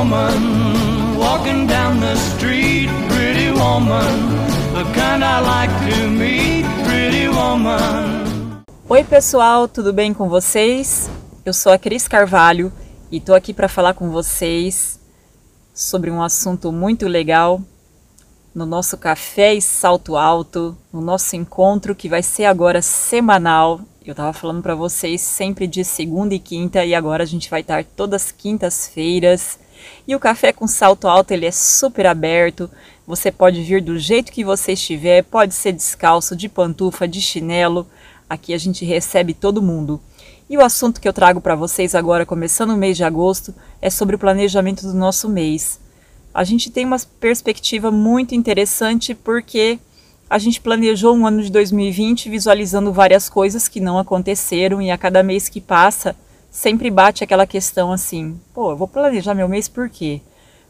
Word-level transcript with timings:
woman 0.00 1.18
walking 1.18 1.66
down 1.66 2.00
the 2.00 2.14
street, 2.16 2.88
pretty 3.10 3.50
woman, 3.50 4.08
the 4.72 4.84
kind 4.94 5.22
I 5.22 5.40
like 5.40 5.70
to 5.90 6.08
meet, 6.08 6.64
pretty 6.86 7.28
woman. 7.28 8.62
Oi, 8.88 9.04
pessoal, 9.04 9.68
tudo 9.68 9.92
bem 9.92 10.14
com 10.14 10.26
vocês? 10.26 11.10
Eu 11.44 11.52
sou 11.52 11.70
a 11.70 11.78
Cris 11.78 12.08
Carvalho 12.08 12.72
e 13.12 13.20
tô 13.20 13.34
aqui 13.34 13.52
para 13.52 13.68
falar 13.68 13.92
com 13.92 14.08
vocês 14.08 14.98
sobre 15.74 16.10
um 16.10 16.22
assunto 16.22 16.72
muito 16.72 17.06
legal 17.06 17.60
no 18.54 18.64
nosso 18.64 18.96
café 18.96 19.52
e 19.52 19.60
salto 19.60 20.16
alto, 20.16 20.74
no 20.90 21.02
nosso 21.02 21.36
encontro 21.36 21.94
que 21.94 22.08
vai 22.08 22.22
ser 22.22 22.46
agora 22.46 22.80
semanal. 22.80 23.82
Eu 24.02 24.12
estava 24.12 24.32
falando 24.32 24.62
para 24.62 24.74
vocês 24.74 25.20
sempre 25.20 25.66
de 25.66 25.84
segunda 25.84 26.34
e 26.34 26.38
quinta 26.38 26.86
e 26.86 26.94
agora 26.94 27.22
a 27.22 27.26
gente 27.26 27.50
vai 27.50 27.60
estar 27.60 27.84
todas 27.84 28.32
quintas-feiras. 28.32 29.58
E 30.06 30.14
o 30.14 30.20
café 30.20 30.52
com 30.52 30.66
salto 30.66 31.08
alto 31.08 31.32
ele 31.32 31.46
é 31.46 31.50
super 31.50 32.06
aberto. 32.06 32.70
Você 33.06 33.30
pode 33.30 33.62
vir 33.62 33.82
do 33.82 33.98
jeito 33.98 34.32
que 34.32 34.44
você 34.44 34.72
estiver, 34.72 35.22
pode 35.22 35.54
ser 35.54 35.72
descalço, 35.72 36.36
de 36.36 36.48
pantufa, 36.48 37.06
de 37.06 37.20
chinelo. 37.20 37.86
Aqui 38.28 38.54
a 38.54 38.58
gente 38.58 38.84
recebe 38.84 39.34
todo 39.34 39.62
mundo. 39.62 40.00
E 40.48 40.56
o 40.56 40.64
assunto 40.64 41.00
que 41.00 41.08
eu 41.08 41.12
trago 41.12 41.40
para 41.40 41.54
vocês 41.54 41.94
agora, 41.94 42.26
começando 42.26 42.70
o 42.70 42.76
mês 42.76 42.96
de 42.96 43.04
agosto, 43.04 43.54
é 43.80 43.90
sobre 43.90 44.16
o 44.16 44.18
planejamento 44.18 44.82
do 44.82 44.94
nosso 44.94 45.28
mês 45.28 45.80
a 46.32 46.44
gente 46.44 46.70
tem 46.70 46.84
uma 46.84 46.98
perspectiva 47.18 47.90
muito 47.90 48.34
interessante 48.34 49.14
porque 49.14 49.78
a 50.28 50.38
gente 50.38 50.60
planejou 50.60 51.14
um 51.16 51.26
ano 51.26 51.42
de 51.42 51.50
2020 51.50 52.30
visualizando 52.30 52.92
várias 52.92 53.28
coisas 53.28 53.66
que 53.66 53.80
não 53.80 53.98
aconteceram 53.98 54.80
e 54.80 54.90
a 54.90 54.98
cada 54.98 55.22
mês 55.22 55.48
que 55.48 55.60
passa 55.60 56.14
sempre 56.50 56.90
bate 56.90 57.22
aquela 57.22 57.46
questão 57.46 57.92
assim: 57.92 58.38
pô, 58.52 58.72
eu 58.72 58.76
vou 58.76 58.88
planejar 58.88 59.34
meu 59.34 59.48
mês 59.48 59.68
por 59.68 59.88
quê? 59.88 60.20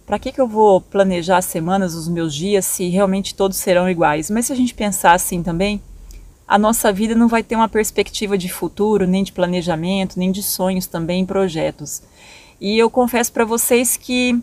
Para 0.07 0.19
que, 0.19 0.33
que 0.33 0.41
eu 0.41 0.49
vou 0.49 0.81
planejar 0.81 1.39
as 1.39 1.45
semanas, 1.45 1.95
os 1.95 2.09
meus 2.09 2.35
dias, 2.35 2.65
se 2.65 2.89
realmente 2.89 3.35
todos 3.35 3.57
serão 3.57 3.89
iguais? 3.89 4.29
Mas 4.29 4.47
se 4.47 4.53
a 4.53 4.57
gente 4.57 4.75
pensar 4.75 5.13
assim 5.13 5.43
também, 5.43 5.81
a 6.49 6.59
nossa 6.59 6.93
vida 6.93 7.15
não 7.15 7.29
vai 7.29 7.45
ter 7.45 7.55
uma 7.55 7.69
perspectiva 7.69 8.37
de 8.37 8.49
futuro, 8.49 9.07
nem 9.07 9.23
de 9.23 9.31
planejamento, 9.31 10.19
nem 10.19 10.33
de 10.33 10.43
sonhos 10.43 10.87
também, 10.87 11.25
projetos. 11.25 12.03
E 12.61 12.77
eu 12.77 12.91
confesso 12.91 13.33
para 13.33 13.45
vocês 13.45 13.97
que 13.97 14.37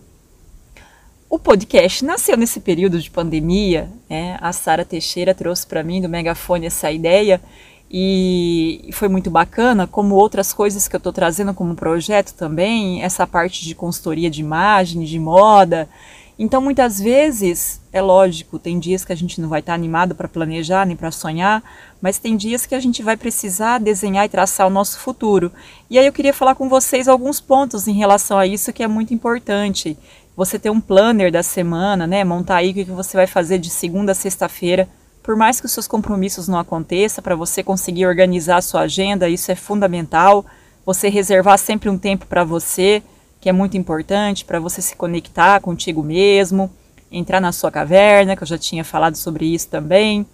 o 1.30 1.38
podcast 1.38 2.06
nasceu 2.06 2.38
nesse 2.38 2.62
período 2.62 2.98
de 3.02 3.12
pandemia. 3.12 3.90
Né? 4.10 4.38
A 4.40 4.54
Sara 4.54 4.86
Teixeira 4.86 5.36
trouxe 5.36 5.68
para 5.68 5.84
mim 5.84 6.02
do 6.02 6.08
Megafone 6.08 6.68
essa 6.68 6.90
ideia 6.90 7.42
e 7.90 8.90
foi 8.92 9.08
muito 9.08 9.30
bacana, 9.30 9.88
como 9.88 10.16
outras 10.16 10.52
coisas 10.52 10.88
que 10.88 10.96
eu 10.96 11.00
estou 11.00 11.14
trazendo 11.14 11.54
como 11.54 11.76
projeto 11.76 12.34
também, 12.34 13.02
essa 13.02 13.26
parte 13.26 13.64
de 13.64 13.74
consultoria 13.74 14.30
de 14.30 14.42
imagem, 14.42 15.04
de 15.04 15.18
moda. 15.18 15.88
Então, 16.40 16.62
muitas 16.62 17.00
vezes, 17.00 17.82
é 17.92 18.00
lógico, 18.00 18.60
tem 18.60 18.78
dias 18.78 19.04
que 19.04 19.12
a 19.12 19.16
gente 19.16 19.42
não 19.42 19.50
vai 19.50 19.60
estar 19.60 19.72
tá 19.72 19.76
animado 19.76 20.14
para 20.14 20.28
planejar 20.28 20.86
nem 20.86 20.96
para 20.96 21.10
sonhar, 21.10 21.64
mas 22.00 22.20
tem 22.20 22.38
dias 22.38 22.66
que 22.66 22.76
a 22.76 22.80
gente 22.80 23.02
vai 23.02 23.18
precisar 23.18 23.80
desenhar 23.80 24.26
e 24.26 24.30
traçar 24.30 24.68
o 24.68 24.70
nosso 24.70 25.00
futuro. 25.00 25.52
E 25.90 25.98
aí 25.98 26.06
eu 26.06 26.14
queria 26.14 26.34
falar 26.34 26.54
com 26.54 26.70
vocês 26.70 27.08
alguns 27.08 27.40
pontos 27.40 27.88
em 27.88 27.94
relação 27.94 28.38
a 28.38 28.46
isso 28.46 28.72
que 28.72 28.84
é 28.84 28.88
muito 28.88 29.14
importante 29.14 29.98
você 30.36 30.60
ter 30.60 30.70
um 30.70 30.80
planner 30.80 31.32
da 31.32 31.42
semana, 31.42 32.06
né? 32.06 32.24
Montar 32.24 32.58
aí 32.58 32.70
o 32.70 32.74
que 32.74 32.84
você 32.84 33.18
vai 33.18 33.26
fazer 33.26 33.58
de 33.58 33.72
segunda 33.72 34.12
a 34.12 34.16
sexta-feira. 34.16 34.88
Por 35.28 35.36
mais 35.36 35.60
que 35.60 35.66
os 35.66 35.74
seus 35.74 35.90
compromissos 35.90 36.48
não 36.48 36.58
aconteçam, 36.58 37.22
para 37.22 37.36
você 37.36 37.62
conseguir 37.62 38.06
organizar 38.06 38.60
a 38.60 38.62
sua 38.62 38.84
agenda, 38.84 39.28
isso 39.28 39.52
é 39.52 39.56
fundamental. 39.56 40.46
Você 40.86 41.10
reservar 41.10 41.58
sempre 41.60 41.90
um 41.90 41.98
tempo 41.98 42.26
para 42.26 42.46
você, 42.46 43.04
que 43.42 43.50
é 43.50 43.52
muito 43.52 43.76
importante, 43.76 44.46
para 44.46 44.58
você 44.58 44.82
se 44.82 44.96
conectar 44.96 45.60
contigo 45.60 46.02
mesmo, 46.02 46.72
entrar 47.12 47.42
na 47.42 47.52
sua 47.52 47.70
caverna, 47.70 48.38
que 48.38 48.44
eu 48.44 48.48
já 48.48 48.58
tinha 48.58 48.86
falado 48.86 49.18
sobre 49.18 49.46
isso 49.54 49.68
também, 49.68 50.26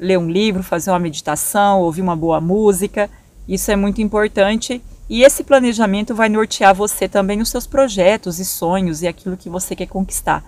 ler 0.00 0.18
um 0.18 0.30
livro, 0.30 0.62
fazer 0.62 0.90
uma 0.90 0.98
meditação, 0.98 1.82
ouvir 1.82 2.00
uma 2.00 2.16
boa 2.16 2.40
música. 2.40 3.10
Isso 3.46 3.70
é 3.70 3.76
muito 3.76 4.00
importante 4.00 4.80
e 5.06 5.22
esse 5.22 5.44
planejamento 5.44 6.14
vai 6.14 6.30
nortear 6.30 6.74
você 6.74 7.06
também 7.06 7.36
nos 7.36 7.50
seus 7.50 7.66
projetos 7.66 8.40
e 8.40 8.44
sonhos 8.46 9.02
e 9.02 9.06
aquilo 9.06 9.36
que 9.36 9.50
você 9.50 9.76
quer 9.76 9.86
conquistar. 9.86 10.42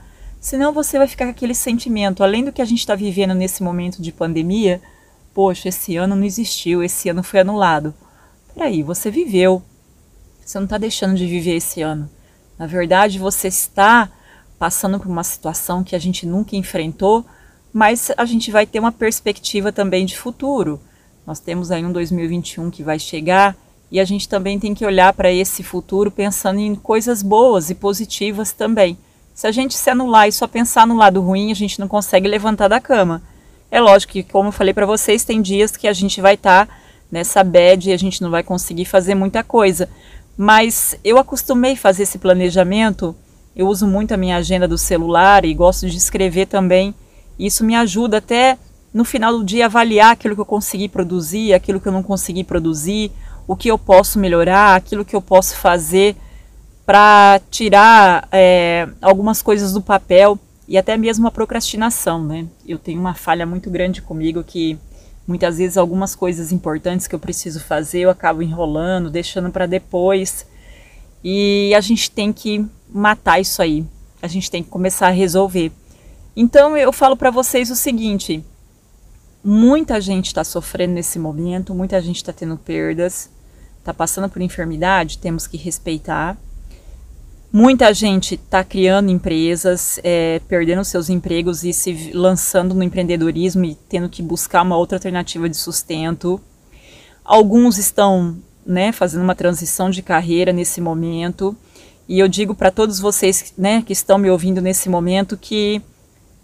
Senão 0.46 0.72
você 0.72 0.96
vai 0.96 1.08
ficar 1.08 1.24
com 1.24 1.32
aquele 1.32 1.56
sentimento, 1.56 2.22
além 2.22 2.44
do 2.44 2.52
que 2.52 2.62
a 2.62 2.64
gente 2.64 2.78
está 2.78 2.94
vivendo 2.94 3.34
nesse 3.34 3.64
momento 3.64 4.00
de 4.00 4.12
pandemia, 4.12 4.80
poxa, 5.34 5.70
esse 5.70 5.96
ano 5.96 6.14
não 6.14 6.22
existiu, 6.22 6.84
esse 6.84 7.08
ano 7.08 7.20
foi 7.24 7.40
anulado. 7.40 7.92
Peraí, 8.54 8.80
você 8.80 9.10
viveu. 9.10 9.60
Você 10.44 10.56
não 10.58 10.66
está 10.66 10.78
deixando 10.78 11.16
de 11.16 11.26
viver 11.26 11.56
esse 11.56 11.82
ano. 11.82 12.08
Na 12.56 12.64
verdade, 12.64 13.18
você 13.18 13.48
está 13.48 14.08
passando 14.56 15.00
por 15.00 15.08
uma 15.08 15.24
situação 15.24 15.82
que 15.82 15.96
a 15.96 15.98
gente 15.98 16.24
nunca 16.24 16.54
enfrentou, 16.54 17.26
mas 17.72 18.12
a 18.16 18.24
gente 18.24 18.52
vai 18.52 18.64
ter 18.66 18.78
uma 18.78 18.92
perspectiva 18.92 19.72
também 19.72 20.06
de 20.06 20.16
futuro. 20.16 20.80
Nós 21.26 21.40
temos 21.40 21.72
aí 21.72 21.84
um 21.84 21.90
2021 21.90 22.70
que 22.70 22.84
vai 22.84 23.00
chegar 23.00 23.56
e 23.90 23.98
a 23.98 24.04
gente 24.04 24.28
também 24.28 24.60
tem 24.60 24.76
que 24.76 24.86
olhar 24.86 25.12
para 25.12 25.32
esse 25.32 25.64
futuro 25.64 26.08
pensando 26.08 26.60
em 26.60 26.76
coisas 26.76 27.20
boas 27.20 27.68
e 27.68 27.74
positivas 27.74 28.52
também. 28.52 28.96
Se 29.36 29.46
a 29.46 29.52
gente 29.52 29.74
se 29.76 29.90
anular 29.90 30.26
e 30.26 30.32
só 30.32 30.46
pensar 30.46 30.86
no 30.86 30.96
lado 30.96 31.20
ruim, 31.20 31.52
a 31.52 31.54
gente 31.54 31.78
não 31.78 31.86
consegue 31.86 32.26
levantar 32.26 32.68
da 32.68 32.80
cama. 32.80 33.20
É 33.70 33.78
lógico 33.78 34.14
que, 34.14 34.22
como 34.22 34.48
eu 34.48 34.52
falei 34.52 34.72
para 34.72 34.86
vocês, 34.86 35.24
tem 35.24 35.42
dias 35.42 35.76
que 35.76 35.86
a 35.86 35.92
gente 35.92 36.22
vai 36.22 36.36
estar 36.36 36.66
tá 36.66 36.74
nessa 37.12 37.44
bad 37.44 37.86
e 37.86 37.92
a 37.92 37.98
gente 37.98 38.22
não 38.22 38.30
vai 38.30 38.42
conseguir 38.42 38.86
fazer 38.86 39.14
muita 39.14 39.44
coisa. 39.44 39.90
Mas 40.38 40.98
eu 41.04 41.18
acostumei 41.18 41.76
fazer 41.76 42.04
esse 42.04 42.16
planejamento. 42.16 43.14
Eu 43.54 43.68
uso 43.68 43.86
muito 43.86 44.14
a 44.14 44.16
minha 44.16 44.38
agenda 44.38 44.66
do 44.66 44.78
celular 44.78 45.44
e 45.44 45.52
gosto 45.52 45.86
de 45.86 45.98
escrever 45.98 46.46
também. 46.46 46.94
Isso 47.38 47.62
me 47.62 47.76
ajuda 47.76 48.16
até 48.16 48.56
no 48.90 49.04
final 49.04 49.36
do 49.36 49.44
dia 49.44 49.66
avaliar 49.66 50.12
aquilo 50.12 50.34
que 50.34 50.40
eu 50.40 50.46
consegui 50.46 50.88
produzir, 50.88 51.52
aquilo 51.52 51.78
que 51.78 51.86
eu 51.86 51.92
não 51.92 52.02
consegui 52.02 52.42
produzir, 52.42 53.12
o 53.46 53.54
que 53.54 53.68
eu 53.68 53.76
posso 53.76 54.18
melhorar, 54.18 54.74
aquilo 54.76 55.04
que 55.04 55.14
eu 55.14 55.20
posso 55.20 55.58
fazer 55.58 56.16
para 56.86 57.40
tirar 57.50 58.28
é, 58.30 58.88
algumas 59.02 59.42
coisas 59.42 59.72
do 59.72 59.82
papel 59.82 60.38
e 60.68 60.78
até 60.78 60.96
mesmo 60.96 61.26
a 61.26 61.30
procrastinação, 61.30 62.24
né? 62.24 62.46
Eu 62.66 62.78
tenho 62.78 63.00
uma 63.00 63.12
falha 63.12 63.44
muito 63.44 63.68
grande 63.68 64.00
comigo 64.00 64.42
que 64.44 64.78
muitas 65.26 65.58
vezes 65.58 65.76
algumas 65.76 66.14
coisas 66.14 66.52
importantes 66.52 67.08
que 67.08 67.14
eu 67.14 67.18
preciso 67.18 67.60
fazer 67.60 68.00
eu 68.00 68.10
acabo 68.10 68.42
enrolando, 68.42 69.10
deixando 69.10 69.50
para 69.50 69.66
depois. 69.66 70.46
E 71.24 71.74
a 71.74 71.80
gente 71.80 72.10
tem 72.10 72.32
que 72.32 72.64
matar 72.88 73.40
isso 73.40 73.60
aí. 73.60 73.84
A 74.22 74.28
gente 74.28 74.50
tem 74.50 74.62
que 74.62 74.70
começar 74.70 75.08
a 75.08 75.10
resolver. 75.10 75.72
Então 76.36 76.76
eu 76.76 76.92
falo 76.92 77.16
para 77.16 77.30
vocês 77.30 77.68
o 77.70 77.76
seguinte: 77.76 78.44
muita 79.42 80.00
gente 80.00 80.26
está 80.26 80.44
sofrendo 80.44 80.94
nesse 80.94 81.18
momento, 81.18 81.74
muita 81.74 82.00
gente 82.00 82.16
está 82.16 82.32
tendo 82.32 82.56
perdas 82.56 83.28
está 83.86 83.94
passando 83.94 84.28
por 84.28 84.42
enfermidade, 84.42 85.18
temos 85.18 85.46
que 85.46 85.56
respeitar. 85.56 86.36
Muita 87.58 87.94
gente 87.94 88.34
está 88.34 88.62
criando 88.62 89.10
empresas, 89.10 89.98
é, 90.04 90.42
perdendo 90.46 90.84
seus 90.84 91.08
empregos 91.08 91.64
e 91.64 91.72
se 91.72 92.10
lançando 92.12 92.74
no 92.74 92.82
empreendedorismo 92.82 93.64
e 93.64 93.74
tendo 93.74 94.10
que 94.10 94.22
buscar 94.22 94.60
uma 94.60 94.76
outra 94.76 94.98
alternativa 94.98 95.48
de 95.48 95.56
sustento. 95.56 96.38
Alguns 97.24 97.78
estão 97.78 98.36
né, 98.66 98.92
fazendo 98.92 99.22
uma 99.22 99.34
transição 99.34 99.88
de 99.88 100.02
carreira 100.02 100.52
nesse 100.52 100.82
momento. 100.82 101.56
E 102.06 102.18
eu 102.18 102.28
digo 102.28 102.54
para 102.54 102.70
todos 102.70 103.00
vocês 103.00 103.54
né, 103.56 103.80
que 103.80 103.94
estão 103.94 104.18
me 104.18 104.28
ouvindo 104.28 104.60
nesse 104.60 104.90
momento 104.90 105.34
que 105.34 105.80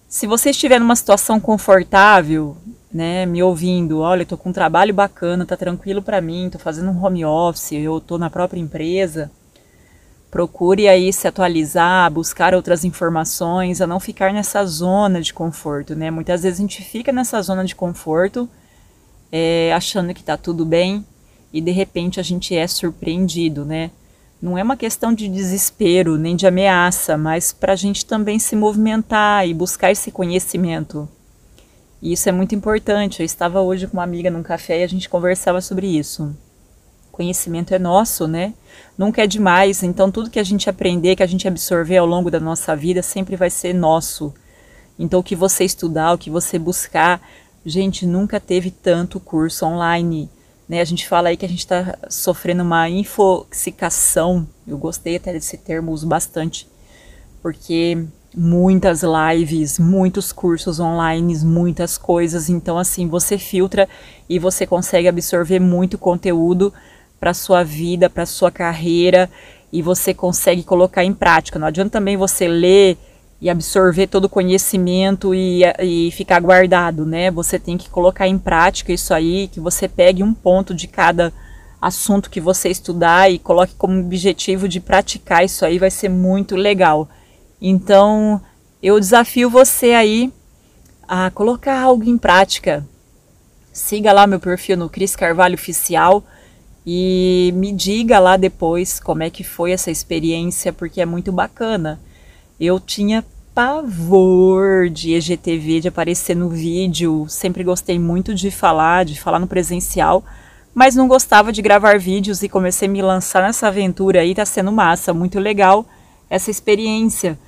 se 0.09 0.27
você 0.27 0.49
estiver 0.49 0.81
numa 0.81 0.97
situação 0.97 1.39
confortável, 1.39 2.57
né, 2.91 3.27
me 3.27 3.43
ouvindo, 3.43 4.01
olha, 4.01 4.23
estou 4.23 4.39
com 4.39 4.49
um 4.49 4.55
trabalho 4.55 4.95
bacana, 4.95 5.45
tá 5.45 5.59
tranquilo 5.59 6.01
para 6.01 6.23
mim, 6.23 6.47
estou 6.47 6.59
fazendo 6.59 6.91
um 6.91 7.05
home 7.05 7.23
office, 7.23 7.73
eu 7.73 7.99
estou 7.99 8.17
na 8.19 8.31
própria 8.31 8.59
empresa, 8.59 9.31
procure 10.33 10.89
aí 10.89 11.13
se 11.13 11.29
atualizar, 11.29 12.11
buscar 12.11 12.55
outras 12.55 12.87
informações, 12.87 13.83
a 13.83 13.87
não 13.87 14.01
ficar 14.01 14.33
nessa 14.33 14.65
zona 14.65 15.21
de 15.21 15.35
conforto, 15.35 15.95
né? 15.95 16.11
Muitas 16.11 16.43
vezes 16.43 16.59
a 16.59 16.63
gente 16.63 16.83
fica 16.83 17.13
nessa 17.13 17.43
zona 17.43 17.63
de 17.67 17.75
conforto, 17.75 18.49
é, 19.31 19.71
achando 19.75 20.15
que 20.15 20.21
está 20.21 20.39
tudo 20.39 20.65
bem 20.65 21.05
e 21.53 21.61
de 21.61 21.71
repente 21.71 22.19
a 22.19 22.23
gente 22.23 22.57
é 22.57 22.67
surpreendido, 22.67 23.63
né? 23.67 23.91
Não 24.41 24.57
é 24.57 24.63
uma 24.63 24.75
questão 24.75 25.13
de 25.13 25.29
desespero 25.29 26.17
nem 26.17 26.35
de 26.35 26.47
ameaça, 26.47 27.19
mas 27.19 27.53
para 27.53 27.75
a 27.75 27.77
gente 27.77 28.07
também 28.07 28.39
se 28.39 28.57
movimentar 28.57 29.47
e 29.47 29.53
buscar 29.53 29.93
esse 29.93 30.11
conhecimento. 30.11 31.07
E 32.01 32.15
isso 32.15 32.27
é 32.31 32.33
muito 32.33 32.55
importante. 32.55 33.21
Eu 33.21 33.27
estava 33.27 33.61
hoje 33.61 33.87
com 33.87 33.99
uma 33.99 34.03
amiga 34.03 34.31
num 34.31 34.43
café 34.43 34.81
e 34.81 34.83
a 34.83 34.89
gente 34.89 35.11
conversava 35.11 35.61
sobre 35.61 35.87
isso. 35.87 36.35
Conhecimento 37.13 37.73
é 37.75 37.79
nosso, 37.79 38.27
né? 38.27 38.55
Nunca 38.99 39.23
é 39.23 39.27
demais. 39.27 39.83
Então, 39.83 40.11
tudo 40.11 40.31
que 40.31 40.41
a 40.41 40.45
gente 40.45 40.69
aprender, 40.69 41.15
que 41.15 41.23
a 41.23 41.27
gente 41.27 41.47
absorver 41.47 41.99
ao 41.99 42.07
longo 42.07 42.31
da 42.31 42.41
nossa 42.41 42.75
vida, 42.75 43.03
sempre 43.03 43.37
vai 43.37 43.51
ser 43.51 43.73
nosso. 43.73 44.35
Então, 44.99 45.21
o 45.21 45.23
que 45.23 45.37
você 45.37 45.65
estudar, 45.65 46.15
o 46.15 46.19
que 46.19 46.31
você 46.31 46.59
buscar, 46.59 47.21
gente, 47.65 48.07
nunca 48.07 48.41
teve 48.41 48.71
tanto 48.71 49.21
curso 49.21 49.65
online. 49.67 50.29
Né? 50.69 50.81
A 50.81 50.85
gente 50.85 51.07
fala 51.07 51.29
aí 51.29 51.37
que 51.37 51.47
a 51.47 51.49
gente 51.49 51.61
está 51.61 51.97
sofrendo 52.09 52.63
uma 52.63 52.89
infoxicação. 52.89 54.49
Eu 54.67 54.79
gostei 54.79 55.17
até 55.17 55.33
desse 55.33 55.59
termo, 55.59 55.93
uso 55.93 56.07
bastante 56.07 56.73
porque 57.43 58.07
muitas 58.35 59.03
lives, 59.03 59.79
muitos 59.79 60.33
cursos 60.33 60.79
online, 60.79 61.37
muitas 61.45 61.99
coisas, 61.99 62.49
então 62.49 62.79
assim, 62.79 63.07
você 63.09 63.37
filtra 63.37 63.89
e 64.29 64.39
você 64.39 64.67
consegue 64.67 65.09
absorver 65.09 65.59
muito 65.59 65.99
conteúdo 65.99 66.73
para 67.23 67.33
sua 67.33 67.63
vida, 67.63 68.11
para 68.11 68.27
sua 68.27 68.51
carreira 68.51 69.31
e 69.73 69.81
você 69.81 70.13
consegue 70.13 70.65
colocar 70.65 71.05
em 71.05 71.15
prática. 71.15 71.57
Não 71.57 71.69
adianta 71.69 71.91
também 71.91 72.17
você 72.17 72.49
ler 72.49 72.99
e 73.41 73.49
absorver 73.49 74.09
todo 74.09 74.25
o 74.25 74.29
conhecimento 74.29 75.33
e, 75.33 75.63
e 75.81 76.11
ficar 76.11 76.41
guardado, 76.41 77.07
né? 77.07 77.31
Você 77.31 77.61
tem 77.61 77.79
que 77.79 77.89
colocar 77.89 78.27
em 78.27 78.37
prática 78.37 78.93
isso 78.93 79.15
aí, 79.15 79.47
que 79.47 79.61
você 79.61 79.87
pegue 79.87 80.21
um 80.21 80.35
ponto 80.35 80.75
de 80.75 80.89
cada 80.89 81.33
assunto 81.81 82.29
que 82.29 82.41
você 82.41 82.69
estudar 82.69 83.31
e 83.31 83.39
coloque 83.39 83.77
como 83.77 84.01
objetivo 84.01 84.67
de 84.67 84.81
praticar 84.81 85.45
isso 85.45 85.65
aí, 85.65 85.79
vai 85.79 85.93
ser 85.93 86.09
muito 86.09 86.57
legal. 86.57 87.09
Então, 87.61 88.41
eu 88.83 88.99
desafio 88.99 89.49
você 89.49 89.93
aí 89.93 90.33
a 91.07 91.31
colocar 91.31 91.81
algo 91.81 92.03
em 92.03 92.19
prática. 92.19 92.85
Siga 93.73 94.13
lá 94.13 94.27
meu 94.27 94.41
perfil 94.41 94.77
no 94.77 94.89
Cris 94.89 95.15
Carvalho 95.15 95.55
Oficial 95.55 96.25
e 96.87 97.53
me 97.55 97.73
diga 97.73 98.19
lá 98.19 98.37
depois 98.37 98.99
como 98.99 99.23
é 99.23 99.31
que 99.31 99.45
foi 99.45 99.73
essa 99.73 99.91
experiência, 99.91 100.73
porque 100.73 101.01
é 101.01 101.07
muito 101.07 101.31
bacana. 101.31 102.01
Eu 102.59 102.81
tinha 102.81 103.25
pavor 103.55 104.89
de 104.89 105.15
EGTV, 105.15 105.81
de 105.81 105.89
aparecer 105.89 106.35
no 106.35 106.49
vídeo, 106.49 107.27
sempre 107.29 107.63
gostei 107.63 107.99
muito 107.99 108.35
de 108.35 108.51
falar, 108.51 109.05
de 109.05 109.21
falar 109.21 109.39
no 109.39 109.47
presencial, 109.47 110.25
mas 110.75 110.97
não 110.97 111.07
gostava 111.07 111.53
de 111.53 111.61
gravar 111.61 111.99
vídeos 111.99 112.43
e 112.43 112.49
comecei 112.49 112.89
a 112.89 112.91
me 112.91 113.03
lançar 113.03 113.43
nessa 113.43 113.69
aventura 113.69 114.21
aí, 114.21 114.35
tá 114.35 114.47
sendo 114.47 114.73
massa, 114.73 115.13
muito 115.13 115.39
legal 115.39 115.85
essa 116.31 116.51
experiência. 116.51 117.39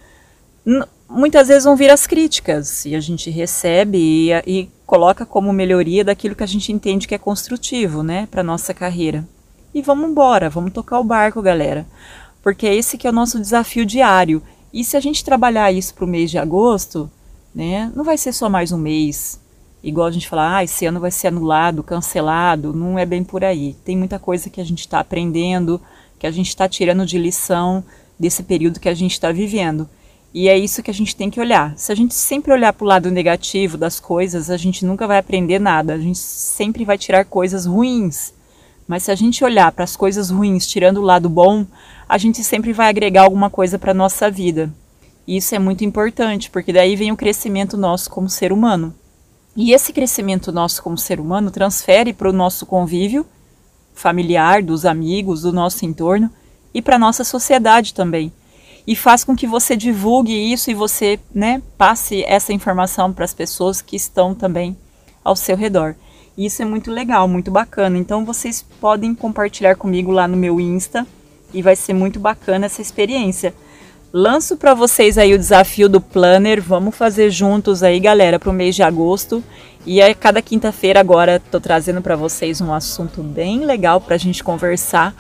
N 0.65 0.85
muitas 1.09 1.49
vezes 1.49 1.65
vão 1.65 1.77
vir 1.77 1.91
as 1.91 2.07
críticas 2.07 2.85
e 2.85 2.95
a 2.95 3.01
gente 3.01 3.31
recebe 3.31 3.99
e, 3.99 4.33
e 4.47 4.71
coloca 4.87 5.25
como 5.25 5.53
melhoria 5.53 6.05
daquilo 6.05 6.35
que 6.35 6.43
a 6.43 6.47
gente 6.47 6.73
entende 6.73 7.09
que 7.09 7.15
é 7.15 7.19
construtivo, 7.19 8.03
né, 8.03 8.29
para 8.31 8.43
nossa 8.43 8.75
carreira. 8.75 9.27
E 9.75 9.83
vamos 9.83 10.09
embora, 10.09 10.51
vamos 10.51 10.73
tocar 10.73 11.01
o 11.01 11.05
barco, 11.05 11.43
galera. 11.43 11.87
Porque 12.43 12.67
esse 12.67 12.99
que 12.99 13.07
é 13.07 13.11
o 13.11 13.15
nosso 13.15 13.41
desafio 13.41 13.85
diário. 13.87 14.43
E 14.73 14.85
se 14.85 14.97
a 14.97 15.01
gente 15.01 15.25
trabalhar 15.25 15.73
isso 15.73 15.95
para 15.95 16.05
o 16.05 16.09
mês 16.09 16.31
de 16.31 16.39
agosto, 16.39 17.11
né, 17.55 17.91
não 17.95 18.05
vai 18.05 18.17
ser 18.17 18.33
só 18.33 18.49
mais 18.49 18.71
um 18.73 18.79
mês. 18.79 19.41
Igual 19.83 20.07
a 20.07 20.11
gente 20.11 20.29
falar, 20.29 20.57
ah, 20.57 20.65
esse 20.65 20.87
ano 20.87 21.01
vai 21.01 21.11
ser 21.11 21.29
anulado, 21.29 21.83
cancelado, 21.83 22.73
não 22.73 22.99
é 22.99 23.05
bem 23.05 23.23
por 23.23 23.45
aí. 23.45 23.77
Tem 23.85 23.97
muita 23.97 24.19
coisa 24.19 24.49
que 24.49 24.61
a 24.61 24.65
gente 24.65 24.81
está 24.81 25.01
aprendendo, 25.01 25.81
que 26.19 26.27
a 26.27 26.31
gente 26.31 26.49
está 26.49 26.69
tirando 26.69 27.05
de 27.05 27.19
lição 27.19 27.85
desse 28.19 28.43
período 28.43 28.81
que 28.81 28.89
a 28.89 28.95
gente 28.95 29.13
está 29.13 29.31
vivendo. 29.33 29.89
E 30.35 30.49
é 30.49 30.59
isso 30.59 30.83
que 30.83 30.91
a 30.91 30.95
gente 30.95 31.15
tem 31.15 31.31
que 31.31 31.39
olhar. 31.39 31.79
Se 31.79 31.93
a 31.93 31.95
gente 31.95 32.13
sempre 32.13 32.53
olhar 32.53 32.73
para 32.73 32.85
o 32.85 32.89
lado 32.89 33.09
negativo 33.09 33.79
das 33.79 34.01
coisas, 34.01 34.51
a 34.51 34.57
gente 34.57 34.85
nunca 34.85 35.07
vai 35.07 35.19
aprender 35.19 35.61
nada. 35.61 35.95
A 35.95 35.99
gente 35.99 36.19
sempre 36.19 36.85
vai 36.85 36.99
tirar 36.99 37.25
coisas 37.25 37.67
ruins. 37.67 38.35
Mas 38.89 39.05
se 39.05 39.13
a 39.13 39.15
gente 39.15 39.45
olhar 39.45 39.71
para 39.71 39.85
as 39.85 39.95
coisas 39.95 40.31
ruins, 40.31 40.67
tirando 40.67 40.99
o 40.99 41.05
lado 41.05 41.29
bom, 41.29 41.65
a 42.09 42.19
gente 42.19 42.43
sempre 42.43 42.73
vai 42.73 42.89
agregar 42.89 43.23
alguma 43.23 43.49
coisa 43.49 43.79
para 43.79 43.93
a 43.93 43.95
nossa 43.95 44.29
vida. 44.29 44.73
E 45.25 45.37
isso 45.37 45.55
é 45.55 45.59
muito 45.61 45.85
importante, 45.85 46.51
porque 46.51 46.73
daí 46.73 46.97
vem 46.97 47.13
o 47.13 47.17
crescimento 47.17 47.77
nosso 47.77 48.11
como 48.11 48.29
ser 48.29 48.53
humano. 48.53 48.93
E 49.57 49.73
esse 49.73 49.93
crescimento 49.93 50.51
nosso 50.51 50.83
como 50.83 50.99
ser 50.99 51.21
humano 51.21 51.49
transfere 51.53 52.13
para 52.13 52.29
o 52.29 52.33
nosso 52.33 52.67
convívio 52.67 53.25
familiar, 53.95 54.65
dos 54.65 54.85
amigos, 54.85 55.43
do 55.43 55.53
nosso 55.53 55.87
entorno 55.87 56.29
e 56.75 56.83
para 56.83 56.97
a 56.97 56.99
nossa 56.99 57.23
sociedade 57.23 57.95
também 57.95 58.33
e 58.87 58.95
faz 58.95 59.25
com 59.25 59.35
que 59.35 59.47
você 59.47 59.77
divulgue 59.77 60.53
isso 60.53 60.71
e 60.71 60.75
você 60.75 61.19
né, 61.35 61.63
passe 61.79 62.23
essa 62.25 62.53
informação 62.53 63.13
para 63.13 63.25
as 63.25 63.33
pessoas 63.33 63.81
que 63.81 63.97
estão 63.97 64.35
também 64.35 64.77
ao 65.25 65.35
seu 65.35 65.57
redor. 65.57 65.95
Isso 66.37 66.61
é 66.63 66.65
muito 66.65 66.91
legal, 66.91 67.27
muito 67.27 67.51
bacana. 67.51 67.97
Então 67.97 68.25
vocês 68.25 68.65
podem 68.81 69.15
compartilhar 69.15 69.77
comigo 69.77 70.11
lá 70.11 70.29
no 70.29 70.37
meu 70.37 70.61
Insta 70.61 71.07
e 71.53 71.63
vai 71.63 71.77
ser 71.77 71.95
muito 71.95 72.19
bacana 72.19 72.67
essa 72.67 72.83
experiência. 72.83 73.55
Lanço 74.13 74.57
para 74.57 74.75
vocês 74.75 75.17
aí 75.17 75.33
o 75.35 75.39
desafio 75.39 75.89
do 75.89 76.01
planner. 76.01 76.63
Vamos 76.63 76.95
fazer 76.97 77.31
juntos 77.31 77.83
aí, 77.83 77.99
galera, 77.99 78.39
para 78.39 78.51
o 78.51 78.53
mês 78.53 78.77
de 78.77 78.83
agosto. 78.83 79.43
E 79.87 80.01
a 80.01 80.15
cada 80.15 80.41
quinta-feira 80.41 81.01
agora 81.01 81.37
estou 81.37 81.61
trazendo 81.61 82.01
para 82.01 82.17
vocês 82.17 82.61
um 82.61 82.73
assunto 82.73 83.23
bem 83.23 83.65
legal 83.65 84.01
para 84.01 84.15
a 84.15 84.19
gente 84.19 84.43
conversar, 84.43 85.15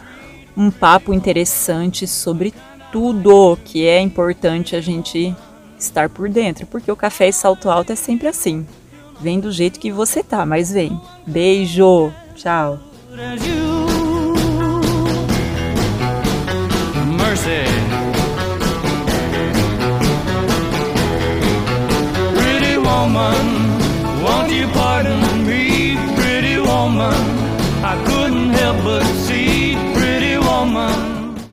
um 0.56 0.70
papo 0.70 1.12
interessante 1.12 2.06
sobre 2.06 2.54
tudo 2.94 3.58
que 3.64 3.84
é 3.84 4.00
importante 4.00 4.76
a 4.76 4.80
gente 4.80 5.34
estar 5.76 6.08
por 6.08 6.28
dentro, 6.28 6.64
porque 6.64 6.92
o 6.92 6.94
café 6.94 7.26
e 7.26 7.32
salto 7.32 7.68
alto 7.68 7.90
é 7.90 7.96
sempre 7.96 8.28
assim. 8.28 8.64
Vem 9.20 9.40
do 9.40 9.50
jeito 9.50 9.80
que 9.80 9.90
você 9.90 10.22
tá, 10.22 10.46
mas 10.46 10.70
vem. 10.70 10.96
Beijo, 11.26 12.12
tchau. 12.36 12.78
Pretty 22.36 22.78
woman, 22.78 23.34
won't 24.22 24.54
you 24.54 24.68
pardon 24.68 25.18
me, 25.44 25.96
pretty 26.14 26.60
woman? 26.60 27.43